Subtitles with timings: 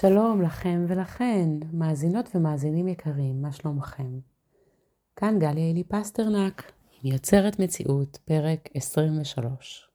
[0.00, 4.18] שלום לכם ולכן, מאזינות ומאזינים יקרים, מה שלומכם?
[5.16, 9.88] כאן גליה אלי פסטרנק, עם יוצרת מציאות, פרק 23.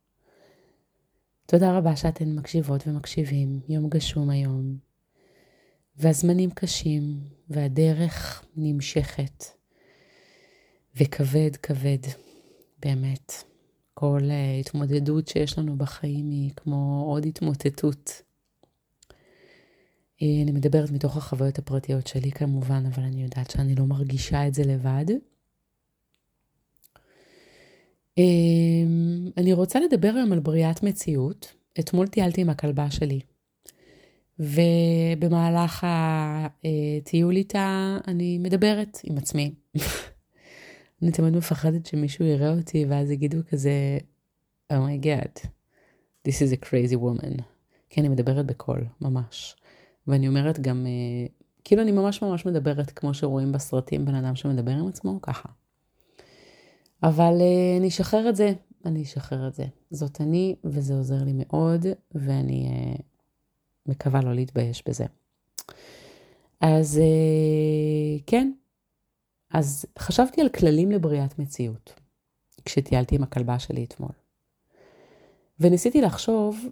[1.46, 4.78] תודה רבה שאתן מקשיבות ומקשיבים, יום גשום היום,
[5.98, 9.44] והזמנים קשים, והדרך נמשכת,
[10.96, 12.08] וכבד כבד,
[12.80, 13.34] באמת.
[13.94, 18.23] כל uh, התמודדות שיש לנו בחיים היא כמו עוד התמוטטות.
[20.24, 24.54] אה, אני מדברת מתוך החוויות הפרטיות שלי כמובן, אבל אני יודעת שאני לא מרגישה את
[24.54, 25.06] זה לבד.
[28.18, 28.24] אה,
[29.38, 31.54] אני רוצה לדבר היום על בריאת מציאות.
[31.80, 33.20] אתמול טיילתי עם הכלבה שלי,
[34.40, 39.54] ובמהלך הטיול איתה אני מדברת עם עצמי.
[41.02, 43.98] אני תמיד מפחדת שמישהו יראה אותי ואז יגידו כזה,
[44.74, 45.48] Oh my god,
[46.28, 47.42] this is a crazy woman.
[47.90, 49.56] כי אני מדברת בקול, ממש.
[50.08, 51.28] ואני אומרת גם, אה,
[51.64, 55.50] כאילו אני ממש ממש מדברת כמו שרואים בסרטים בן אדם שמדבר עם עצמו, ככה.
[57.04, 58.54] אבל אה, אני אשחרר את זה,
[58.86, 59.66] אני אשחרר את זה.
[59.92, 62.96] זאת אני, וזה עוזר לי מאוד, ואני אה,
[63.86, 65.06] מקווה לא להתבייש בזה.
[66.62, 67.02] אז
[68.28, 68.52] כן,
[69.52, 71.94] אז חשבתי על כללים לבריאת מציאות,
[72.66, 74.12] כשטיילתי עם הכלבה שלי אתמול.
[75.60, 76.66] וניסיתי לחשוב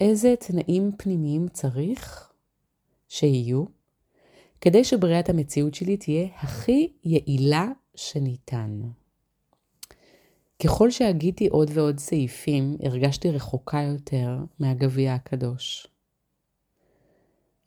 [0.00, 2.32] איזה תנאים פנימיים צריך
[3.08, 3.64] שיהיו,
[4.60, 8.80] כדי שבריאת המציאות שלי תהיה הכי יעילה שניתן.
[10.64, 15.86] ככל שהגיתי עוד ועוד סעיפים, הרגשתי רחוקה יותר מהגביע הקדוש.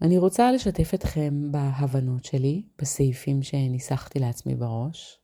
[0.01, 5.19] אני רוצה לשתף אתכם בהבנות שלי, בסעיפים שניסחתי לעצמי בראש.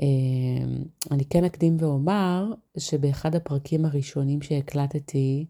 [0.00, 5.46] אמ, אני כן אקדים ואומר שבאחד הפרקים הראשונים שהקלטתי,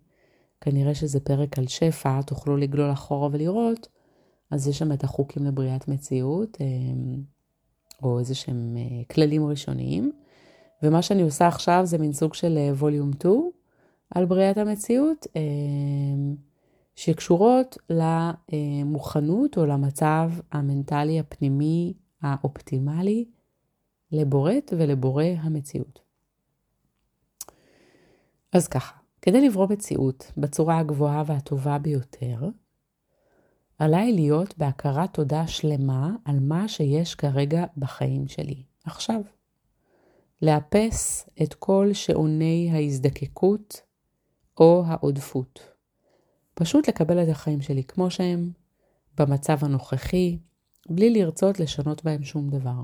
[0.62, 3.88] כנראה שזה פרק על שפע, תוכלו לגלול אחורה ולראות,
[4.50, 7.22] אז יש שם את החוקים לבריאת מציאות, אמ,
[8.02, 10.12] או איזה שהם אה, כללים ראשוניים.
[10.82, 13.50] ומה שאני עושה עכשיו זה מין סוג של ווליום אה, 2
[14.10, 15.26] על בריאת המציאות.
[16.94, 23.24] שקשורות למוכנות או למצב המנטלי הפנימי האופטימלי
[24.12, 26.00] לבורט ולבורא המציאות.
[28.52, 32.48] אז ככה, כדי לברוא מציאות בצורה הגבוהה והטובה ביותר,
[33.78, 39.20] עליי להיות בהכרת תודה שלמה על מה שיש כרגע בחיים שלי, עכשיו.
[40.42, 43.80] לאפס את כל שעוני ההזדקקות
[44.60, 45.60] או העודפות.
[46.54, 48.50] פשוט לקבל את החיים שלי כמו שהם,
[49.18, 50.38] במצב הנוכחי,
[50.88, 52.82] בלי לרצות לשנות בהם שום דבר.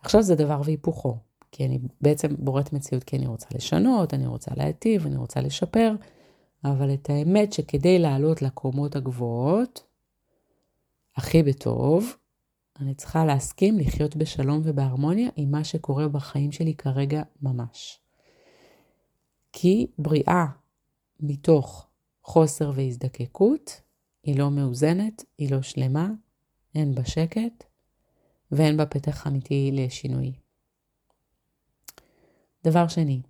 [0.00, 1.18] עכשיו זה דבר והיפוכו,
[1.52, 5.92] כי אני בעצם בוראת מציאות כי אני רוצה לשנות, אני רוצה להיטיב, אני רוצה לשפר,
[6.64, 9.84] אבל את האמת שכדי לעלות לקומות הגבוהות,
[11.16, 12.16] הכי בטוב,
[12.80, 18.00] אני צריכה להסכים לחיות בשלום ובהרמוניה עם מה שקורה בחיים שלי כרגע ממש.
[19.52, 20.46] כי בריאה
[21.20, 21.86] מתוך
[22.24, 23.80] חוסר והזדקקות,
[24.22, 26.08] היא לא מאוזנת, היא לא שלמה,
[26.74, 27.64] אין בה שקט
[28.52, 30.32] ואין בה פתח אמיתי לשינוי.
[32.64, 33.20] דבר שני,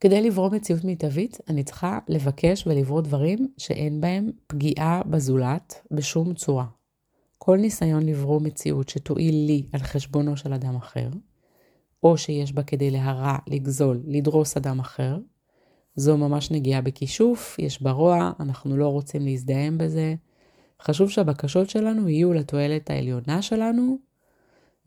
[0.00, 6.66] כדי לברוא מציאות מיטבית, אני צריכה לבקש ולברוא דברים שאין בהם פגיעה בזולת בשום צורה.
[7.38, 11.08] כל ניסיון לברוא מציאות שתועיל לי על חשבונו של אדם אחר,
[12.02, 15.18] או שיש בה כדי להרע, לגזול, לדרוס אדם אחר,
[15.96, 20.14] זו ממש נגיעה בכישוף, יש בה רוע, אנחנו לא רוצים להזדהם בזה.
[20.82, 23.98] חשוב שהבקשות שלנו יהיו לתועלת העליונה שלנו,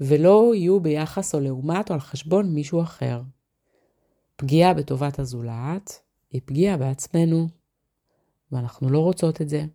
[0.01, 3.21] ולא יהיו ביחס או לעומת או על חשבון מישהו אחר.
[4.35, 6.01] פגיעה בטובת הזולת
[6.31, 7.47] היא פגיעה בעצמנו,
[8.51, 9.65] ואנחנו לא רוצות את זה.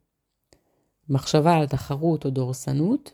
[1.09, 3.13] מחשבה על תחרות או דורסנות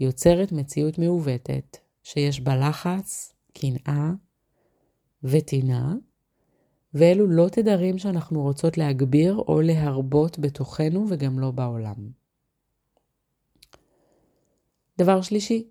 [0.00, 4.10] יוצרת מציאות מעוותת, שיש בה לחץ, קנאה
[5.22, 5.94] וטינה,
[6.94, 12.10] ואלו לא תדרים שאנחנו רוצות להגביר או להרבות בתוכנו וגם לא בעולם.
[14.98, 15.68] דבר שלישי,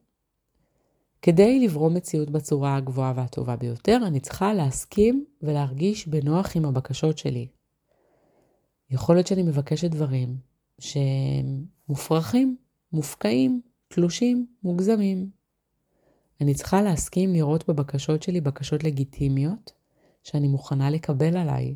[1.26, 7.48] כדי לברוא מציאות בצורה הגבוהה והטובה ביותר, אני צריכה להסכים ולהרגיש בנוח עם הבקשות שלי.
[8.90, 10.38] יכול להיות שאני מבקשת דברים
[10.80, 12.58] שהם מופרכים,
[12.92, 15.30] מופקעים, תלושים, מוגזמים.
[16.42, 19.72] אני צריכה להסכים לראות בבקשות שלי בקשות לגיטימיות,
[20.24, 21.76] שאני מוכנה לקבל עליי.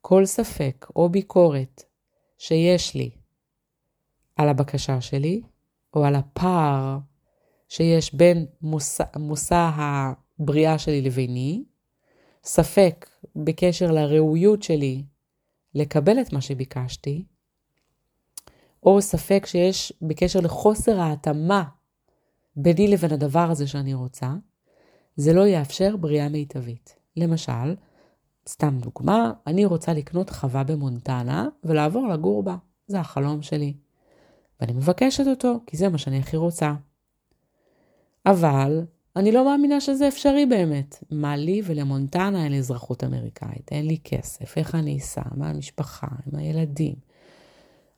[0.00, 1.82] כל ספק או ביקורת
[2.38, 3.10] שיש לי
[4.36, 5.42] על הבקשה שלי,
[5.94, 6.98] או על הפער
[7.68, 11.64] שיש בין מושא, מושא הבריאה שלי לביני,
[12.44, 15.04] ספק בקשר לראויות שלי
[15.74, 17.24] לקבל את מה שביקשתי,
[18.82, 21.64] או ספק שיש בקשר לחוסר ההתאמה
[22.56, 24.34] ביני לבין הדבר הזה שאני רוצה,
[25.16, 26.96] זה לא יאפשר בריאה מיטבית.
[27.16, 27.74] למשל,
[28.48, 32.56] סתם דוגמה, אני רוצה לקנות חווה במונטנה ולעבור לגור בה.
[32.86, 33.74] זה החלום שלי.
[34.60, 36.74] ואני מבקשת אותו, כי זה מה שאני הכי רוצה.
[38.26, 38.82] אבל
[39.16, 41.04] אני לא מאמינה שזה אפשרי באמת.
[41.10, 46.38] מה לי ולמונטנה אין אזרחות אמריקאית, אין לי כסף, איך אני אסע, מה המשפחה, עם
[46.38, 46.94] הילדים.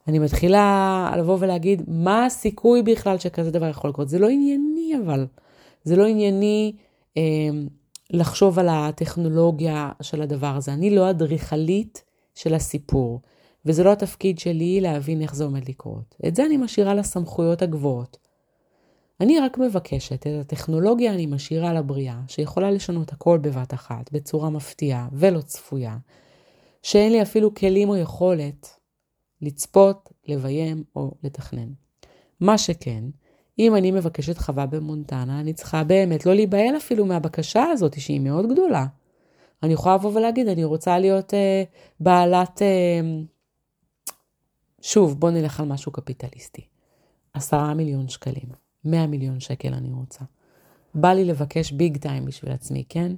[0.08, 4.08] אני מתחילה לבוא ולהגיד, מה הסיכוי בכלל שכזה דבר יכול לקרות?
[4.08, 5.26] זה לא ענייני אבל.
[5.84, 6.72] זה לא ענייני
[7.16, 7.22] אה,
[8.10, 10.72] לחשוב על הטכנולוגיה של הדבר הזה.
[10.72, 12.02] אני לא אדריכלית
[12.34, 13.20] של הסיפור,
[13.66, 16.14] וזה לא התפקיד שלי להבין איך זה עומד לקרות.
[16.28, 18.27] את זה אני משאירה לסמכויות הגבוהות.
[19.20, 25.08] אני רק מבקשת, את הטכנולוגיה אני משאירה לבריאה, שיכולה לשנות הכל בבת אחת, בצורה מפתיעה
[25.12, 25.96] ולא צפויה,
[26.82, 28.78] שאין לי אפילו כלים או יכולת
[29.42, 31.68] לצפות, לביים או לתכנן.
[32.40, 33.04] מה שכן,
[33.58, 38.52] אם אני מבקשת חווה במונטנה, אני צריכה באמת לא להיבהל אפילו מהבקשה הזאת, שהיא מאוד
[38.52, 38.86] גדולה.
[39.62, 41.62] אני יכולה לבוא ולהגיד, אני רוצה להיות אה,
[42.00, 42.62] בעלת...
[42.62, 43.00] אה,
[44.80, 46.62] שוב, בוא נלך על משהו קפיטליסטי.
[47.34, 50.25] עשרה מיליון שקלים, מאה מיליון שקל אני רוצה.
[50.94, 53.12] בא לי לבקש ביג טיים בשביל עצמי, כן?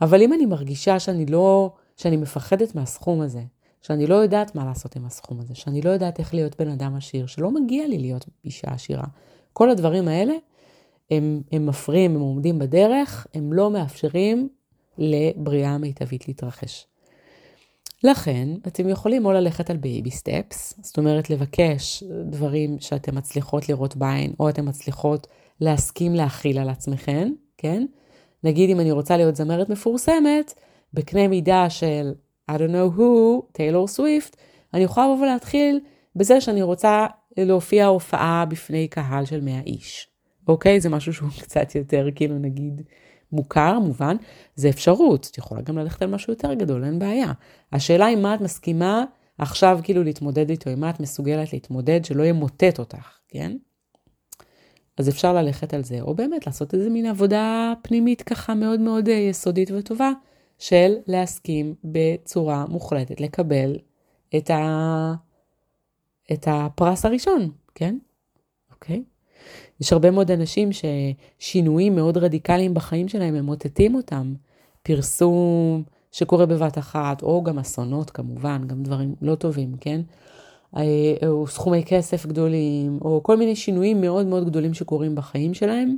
[0.00, 3.42] אבל אם אני מרגישה שאני לא, שאני מפחדת מהסכום הזה,
[3.82, 6.94] שאני לא יודעת מה לעשות עם הסכום הזה, שאני לא יודעת איך להיות בן אדם
[6.96, 9.04] עשיר, שלא מגיע לי להיות אישה עשירה,
[9.52, 10.34] כל הדברים האלה,
[11.10, 14.48] הם, הם מפריעים, הם עומדים בדרך, הם לא מאפשרים
[14.98, 16.86] לבריאה מיטבית להתרחש.
[18.04, 23.96] לכן, אתם יכולים או ללכת על baby steps, זאת אומרת לבקש דברים שאתם מצליחות לראות
[23.96, 25.26] בעין, או אתן מצליחות
[25.60, 27.86] להסכים להחיל על עצמכם, כן?
[28.44, 30.54] נגיד אם אני רוצה להיות זמרת מפורסמת,
[30.94, 32.12] בקנה מידה של
[32.50, 33.02] I don't know who,
[33.52, 34.36] טיילור סוויפט,
[34.74, 35.80] אני יכולה לבוא ולהתחיל
[36.16, 37.06] בזה שאני רוצה
[37.36, 40.08] להופיע הופעה בפני קהל של 100 איש.
[40.48, 40.80] אוקיי?
[40.80, 42.82] זה משהו שהוא קצת יותר, כאילו נגיד,
[43.32, 44.16] מוכר, מובן.
[44.54, 47.32] זה אפשרות, את יכולה גם ללכת על משהו יותר גדול, אין בעיה.
[47.72, 49.04] השאלה היא מה את מסכימה
[49.38, 53.56] עכשיו כאילו להתמודד איתו, עם מה את מסוגלת להתמודד, שלא ימוטט אותך, כן?
[54.98, 59.08] אז אפשר ללכת על זה, או באמת לעשות איזה מין עבודה פנימית ככה מאוד מאוד
[59.08, 60.10] אה, יסודית וטובה,
[60.58, 63.78] של להסכים בצורה מוחלטת לקבל
[64.36, 65.14] את ה...
[66.32, 67.98] את הפרס הראשון, כן?
[68.72, 69.02] אוקיי?
[69.80, 74.34] יש הרבה מאוד אנשים ששינויים מאוד רדיקליים בחיים שלהם ממוטטים אותם.
[74.82, 75.82] פרסום
[76.12, 80.00] שקורה בבת אחת, או גם אסונות כמובן, גם דברים לא טובים, כן?
[80.76, 80.82] אה,
[81.26, 85.96] או סכומי כסף גדולים, או כל מיני שינויים מאוד מאוד גדולים שקורים בחיים שלהם,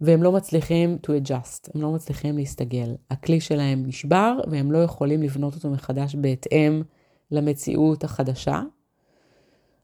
[0.00, 2.94] והם לא מצליחים to adjust, הם לא מצליחים להסתגל.
[3.10, 6.82] הכלי שלהם נשבר, והם לא יכולים לבנות אותו מחדש בהתאם
[7.30, 8.62] למציאות החדשה.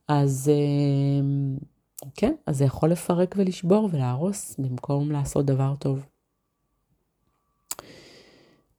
[0.08, 1.56] אז אמ,
[2.14, 6.06] כן, אז זה יכול לפרק ולשבור ולהרוס במקום לעשות דבר טוב.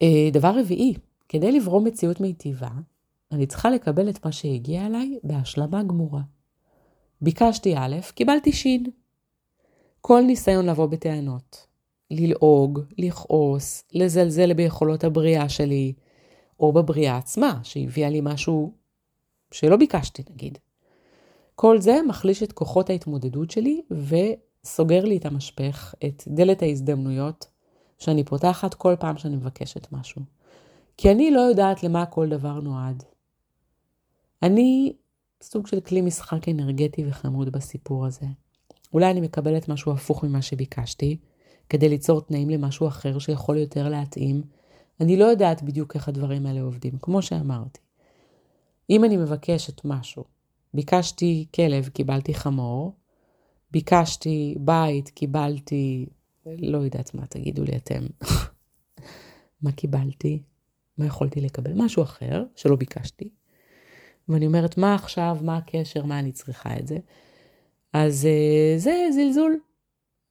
[0.02, 0.94] אה, דבר רביעי,
[1.30, 2.70] כדי לברום מציאות מיטיבה,
[3.32, 6.22] אני צריכה לקבל את מה שהגיע אליי בהשלמה גמורה.
[7.22, 8.66] ביקשתי א', קיבלתי ש'.
[10.02, 11.68] כל ניסיון לבוא בטענות,
[12.12, 15.94] ללעוג, לכעוס, לזלזל ביכולות הבריאה שלי,
[16.60, 18.74] או בבריאה עצמה, שהביאה לי משהו
[19.52, 20.58] שלא ביקשתי נגיד,
[21.56, 27.46] כל זה מחליש את כוחות ההתמודדות שלי וסוגר לי את המשפך, את דלת ההזדמנויות
[28.00, 30.22] שאני פותחת כל פעם שאני מבקשת משהו.
[30.98, 33.04] כי אני לא יודעת למה כל דבר נועד.
[34.44, 34.94] אני
[35.42, 38.26] סוג של כלי משחק אנרגטי וחמוד בסיפור הזה.
[38.94, 41.18] אולי אני מקבלת משהו הפוך ממה שביקשתי,
[41.70, 44.42] כדי ליצור תנאים למשהו אחר שיכול יותר להתאים.
[45.02, 47.80] אני לא יודעת בדיוק איך הדברים האלה עובדים, כמו שאמרתי.
[48.90, 50.35] אם אני מבקשת משהו
[50.76, 52.96] ביקשתי כלב, קיבלתי חמור.
[53.72, 56.06] ביקשתי בית, קיבלתי,
[56.46, 58.06] לא יודעת מה, תגידו לי אתם.
[59.64, 60.42] מה קיבלתי?
[60.98, 61.72] מה יכולתי לקבל?
[61.76, 63.30] משהו אחר שלא ביקשתי.
[64.30, 66.98] ואני אומרת, מה עכשיו, מה הקשר, מה אני צריכה את זה?
[67.94, 69.60] אז uh, זה זלזול.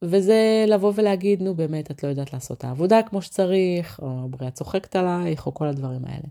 [0.03, 4.51] וזה לבוא ולהגיד, נו באמת, את לא יודעת לעשות את העבודה כמו שצריך, או בריאה
[4.51, 6.29] צוחקת עלייך, או כל הדברים האלה.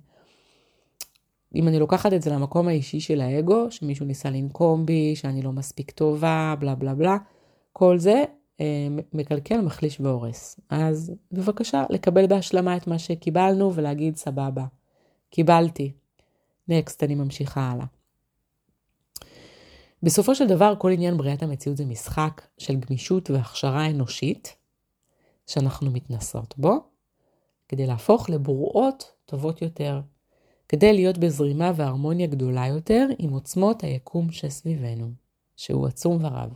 [1.56, 5.52] אם אני לוקחת את זה למקום האישי של האגו, שמישהו ניסה לנקום בי, שאני לא
[5.52, 7.18] מספיק טובה, בלה בלה בלה,
[7.74, 8.24] כל זה
[8.62, 10.60] אה, מקלקל, מחליש והורס.
[10.70, 14.66] אז בבקשה, לקבל בהשלמה את מה שקיבלנו ולהגיד סבבה,
[15.30, 15.92] קיבלתי.
[16.68, 17.86] נקסט, אני ממשיכה הלאה.
[20.04, 24.56] בסופו של דבר, כל עניין בריאת המציאות זה משחק של גמישות והכשרה אנושית
[25.48, 26.84] שאנחנו מתנסות בו,
[27.68, 30.02] כדי להפוך לברואות טובות יותר,
[30.74, 35.12] כדי להיות בזרימה והרמוניה גדולה יותר עם עוצמות היקום שסביבנו,
[35.56, 36.54] שהוא עצום ורב.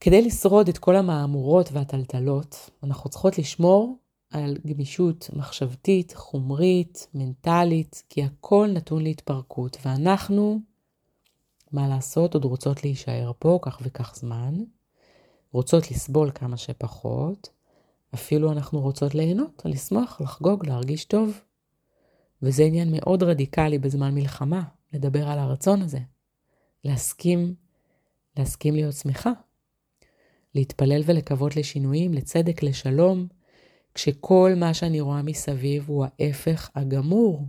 [0.00, 3.96] כדי לשרוד את כל המהמורות והטלטלות, אנחנו צריכות לשמור
[4.30, 10.60] על גמישות מחשבתית, חומרית, מנטלית, כי הכל נתון להתפרקות, ואנחנו,
[11.72, 14.54] מה לעשות, עוד רוצות להישאר פה כך וכך זמן,
[15.52, 17.48] רוצות לסבול כמה שפחות,
[18.14, 21.40] אפילו אנחנו רוצות ליהנות, לשמוח, לחגוג, להרגיש טוב.
[22.42, 25.98] וזה עניין מאוד רדיקלי בזמן מלחמה, לדבר על הרצון הזה.
[26.84, 27.54] להסכים,
[28.36, 29.30] להסכים להיות שמחה.
[30.54, 33.28] להתפלל ולקוות לשינויים, לצדק, לשלום,
[33.94, 37.46] כשכל מה שאני רואה מסביב הוא ההפך הגמור.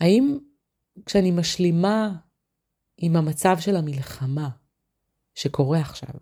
[0.00, 0.38] האם
[1.06, 2.16] כשאני משלימה
[2.96, 4.48] עם המצב של המלחמה
[5.34, 6.14] שקורה עכשיו,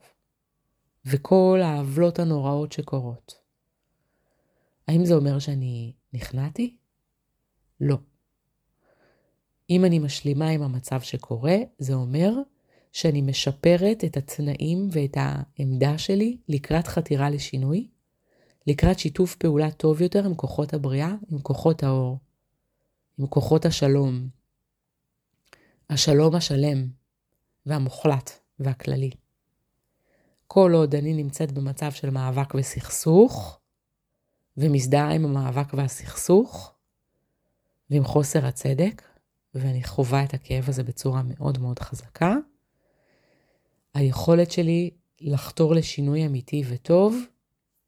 [1.04, 3.34] וכל העוולות הנוראות שקורות,
[4.88, 6.76] האם זה אומר שאני נכנעתי?
[7.80, 7.96] לא.
[9.70, 12.32] אם אני משלימה עם המצב שקורה, זה אומר
[12.92, 17.88] שאני משפרת את התנאים ואת העמדה שלי לקראת חתירה לשינוי,
[18.66, 22.18] לקראת שיתוף פעולה טוב יותר עם כוחות הבריאה, עם כוחות האור,
[23.18, 24.28] עם כוחות השלום.
[25.90, 26.88] השלום השלם
[27.66, 29.10] והמוחלט והכללי.
[30.46, 33.60] כל עוד אני נמצאת במצב של מאבק וסכסוך,
[34.58, 36.72] ומזדהה עם המאבק והסכסוך,
[37.90, 39.02] ועם חוסר הצדק,
[39.54, 42.34] ואני חווה את הכאב הזה בצורה מאוד מאוד חזקה,
[43.94, 47.16] היכולת שלי לחתור לשינוי אמיתי וטוב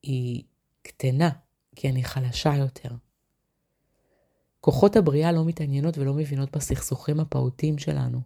[0.02, 0.42] היא
[0.82, 1.30] קטנה,
[1.76, 2.88] כי אני חלשה יותר.
[4.60, 8.20] כוחות הבריאה לא מתעניינות ולא מבינות בסכסוכים הפעוטים שלנו.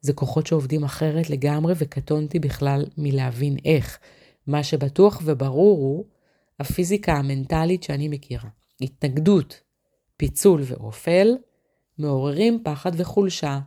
[0.00, 3.98] זה כוחות שעובדים אחרת לגמרי וקטונתי בכלל מלהבין איך.
[4.46, 6.04] מה שבטוח וברור הוא
[6.60, 8.48] הפיזיקה המנטלית שאני מכירה.
[8.80, 9.60] התנגדות,
[10.16, 11.28] פיצול ואופל
[11.98, 13.60] מעוררים פחד וחולשה.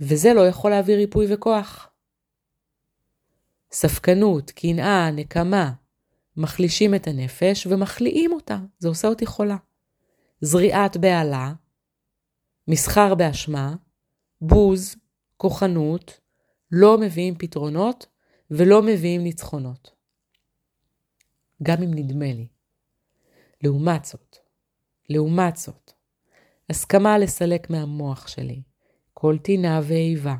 [0.00, 1.90] וזה לא יכול להביא ריפוי וכוח.
[3.72, 5.72] ספקנות, קנאה, נקמה,
[6.36, 8.58] מחלישים את הנפש ומחליאים אותה.
[8.78, 9.56] זה עושה אותי חולה.
[10.40, 11.52] זריעת בהלה,
[12.68, 13.74] מסחר באשמה,
[14.40, 14.96] בוז,
[15.36, 16.20] כוחנות,
[16.72, 18.06] לא מביאים פתרונות
[18.50, 19.95] ולא מביאים ניצחונות.
[21.62, 22.46] גם אם נדמה לי.
[23.62, 24.36] לעומת זאת,
[25.08, 25.92] לעומת זאת,
[26.70, 28.62] הסכמה לסלק מהמוח שלי
[29.14, 30.34] כל טינה ואיבה,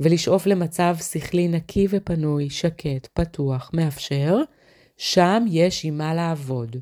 [0.00, 4.36] ולשאוף למצב שכלי נקי ופנוי, שקט, פתוח, מאפשר,
[4.96, 6.76] שם יש עם מה לעבוד.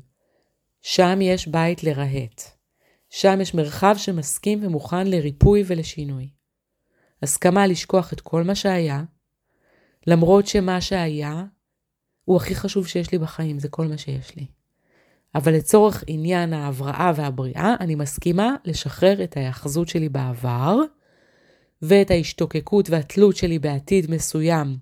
[0.81, 2.43] שם יש בית לרהט.
[3.09, 6.29] שם יש מרחב שמסכים ומוכן לריפוי ולשינוי.
[7.23, 9.03] הסכמה לשכוח את כל מה שהיה,
[10.07, 11.43] למרות שמה שהיה
[12.29, 14.45] הוא הכי חשוב שיש לי בחיים, זה כל מה שיש לי.
[15.35, 20.77] אבל לצורך עניין ההבראה והבריאה, אני מסכימה לשחרר את ההאחזות שלי בעבר,
[21.81, 24.77] ואת ההשתוקקות והתלות שלי בעתיד מסוים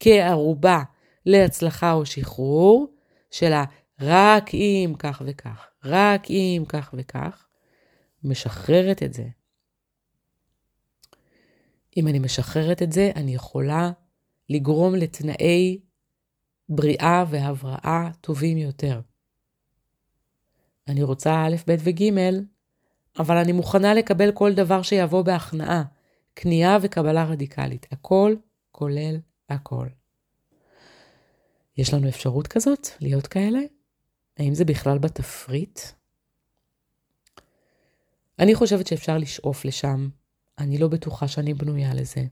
[0.00, 0.82] כערובה
[1.26, 2.94] להצלחה או שחרור,
[3.30, 3.52] של
[4.00, 7.46] רק אם כך וכך, רק אם כך וכך,
[8.24, 9.26] משחררת את זה.
[11.96, 13.90] אם אני משחררת את זה, אני יכולה
[14.50, 15.78] לגרום לתנאי
[16.70, 19.00] בריאה והבראה טובים יותר.
[20.88, 22.02] אני רוצה א', ב' וג',
[23.18, 25.84] אבל אני מוכנה לקבל כל דבר שיבוא בהכנעה,
[26.36, 27.86] כניעה וקבלה רדיקלית.
[27.92, 28.34] הכל
[28.72, 29.16] כולל
[29.48, 29.86] הכל.
[31.76, 33.60] יש לנו אפשרות כזאת, להיות כאלה?
[34.38, 35.80] האם זה בכלל בתפריט?
[38.38, 40.08] אני חושבת שאפשר לשאוף לשם.
[40.58, 42.24] אני לא בטוחה שאני בנויה לזה.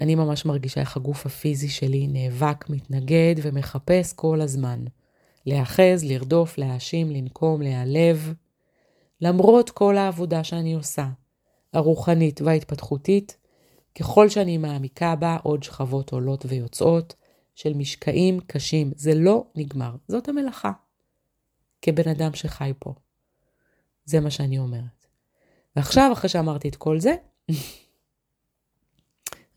[0.00, 4.84] אני ממש מרגישה איך הגוף הפיזי שלי נאבק, מתנגד ומחפש כל הזמן.
[5.46, 8.34] להאחז, לרדוף, להאשים, לנקום, להיעלב.
[9.20, 11.08] למרות כל העבודה שאני עושה,
[11.72, 13.36] הרוחנית וההתפתחותית,
[13.98, 17.14] ככל שאני מעמיקה בה עוד שכבות עולות ויוצאות
[17.54, 18.92] של משקעים קשים.
[18.96, 20.72] זה לא נגמר, זאת המלאכה.
[21.82, 22.94] כבן אדם שחי פה.
[24.04, 25.06] זה מה שאני אומרת.
[25.76, 27.14] ועכשיו, אחרי שאמרתי את כל זה,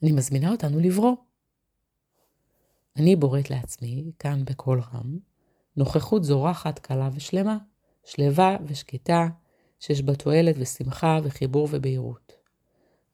[0.04, 1.16] אני מזמינה אותנו לברוא.
[2.96, 5.18] אני בוראת לעצמי, כאן בקול רם,
[5.78, 7.58] נוכחות זורחת, קלה ושלמה,
[8.06, 9.28] שלווה ושקטה,
[9.80, 12.34] שיש בה תועלת ושמחה וחיבור ובהירות.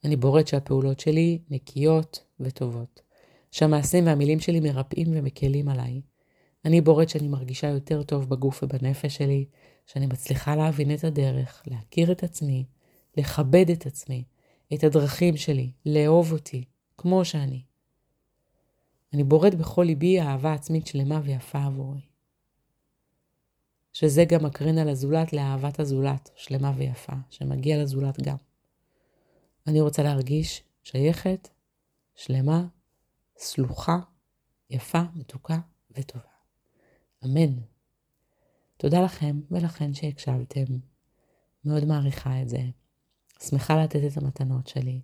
[0.04, 3.02] אני בוראת שהפעולות שלי נקיות וטובות,
[3.52, 6.02] שהמעשים והמילים שלי מרפאים ומקלים עליי.
[6.66, 9.46] אני בוראת שאני מרגישה יותר טוב בגוף ובנפש שלי,
[9.86, 12.66] שאני מצליחה להבין את הדרך, להכיר את עצמי,
[13.18, 14.24] לכבד את עצמי,
[14.74, 16.64] את הדרכים שלי, לאהוב אותי,
[16.98, 17.64] כמו שאני.
[19.14, 22.02] אני בוראת בכל ליבי אהבה עצמית שלמה ויפה עבורי.
[23.94, 28.36] שזה גם מקרין על הזולת לאהבת הזולת, שלמה ויפה, שמגיע לזולת גם.
[29.68, 31.50] אני רוצה להרגיש שייכת,
[32.16, 32.68] שלמה,
[33.38, 34.00] סלוחה,
[34.70, 35.58] יפה, מתוקה
[35.92, 36.26] וטובה.
[37.26, 37.54] אמן.
[38.78, 40.66] תודה לכם ולכן שהקשבתם.
[41.66, 42.62] מאוד מעריכה את זה.
[43.40, 45.02] שמחה לתת את המתנות שלי.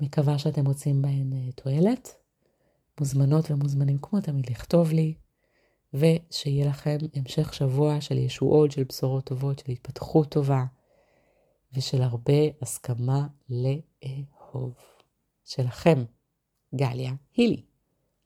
[0.00, 2.14] מקווה שאתם מוצאים בהן אה, תועלת.
[3.00, 5.14] מוזמנות ומוזמנים כמו תמיד לכתוב לי,
[5.94, 10.64] ושיהיה לכם המשך שבוע של ישועות, של בשורות טובות, של התפתחות טובה,
[11.72, 14.74] ושל הרבה הסכמה לאהוב.
[15.44, 16.04] שלכם,
[16.74, 17.62] גליה הילי.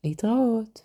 [0.05, 0.81] להתראות.